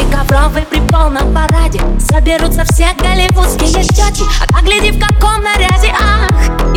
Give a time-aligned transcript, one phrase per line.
[0.00, 1.80] Юбки ковровые при полном параде.
[1.98, 6.74] Соберутся все голливудские тети А так гляди в каком наряде, ах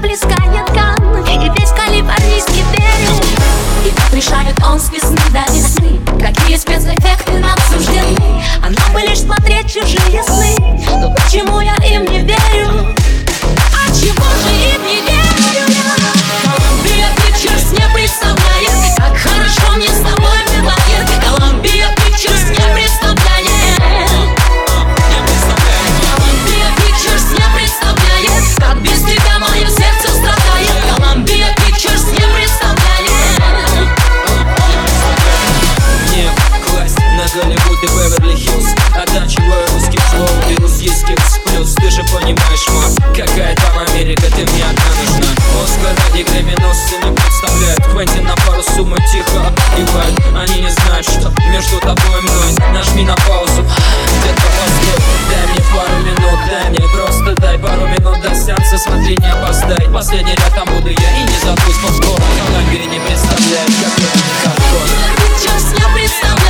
[0.00, 3.24] плескает кан И весь калифорнийский берег
[3.84, 8.42] И решает он с весны до весны Какие спецэффекты нам суждены.
[8.60, 10.56] А нам бы лишь смотреть чужие сны.
[11.00, 11.77] Но почему я
[47.30, 52.72] Вставляют Квентин на пару суммы тихо отбивают Они не знают, что между тобой и мной.
[52.72, 54.98] Нажми на паузу, где-то постой
[55.30, 58.78] Дай мне пару минут, дай мне просто дай пару минут до сеанса.
[58.78, 61.80] Смотри, не обоздай, последний ряд там буду я И не забудь.
[61.82, 64.08] Повтор, в не представляю, как я,
[64.44, 64.88] как он.
[65.38, 66.47] Just я представляю